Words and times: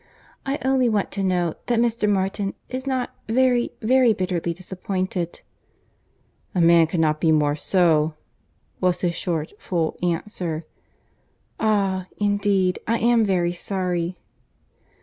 I 0.47 0.57
only 0.65 0.89
want 0.89 1.11
to 1.11 1.21
know 1.23 1.53
that 1.67 1.77
Mr. 1.79 2.09
Martin 2.09 2.55
is 2.69 2.87
not 2.87 3.13
very, 3.29 3.71
very 3.83 4.13
bitterly 4.13 4.51
disappointed." 4.51 5.41
"A 6.55 6.59
man 6.59 6.87
cannot 6.87 7.21
be 7.21 7.31
more 7.31 7.55
so," 7.55 8.15
was 8.79 9.01
his 9.01 9.13
short, 9.13 9.53
full 9.59 9.99
answer. 10.01 10.65
"Ah!—Indeed 11.59 12.79
I 12.87 12.97
am 12.97 13.23
very 13.23 13.53
sorry. 13.53 14.17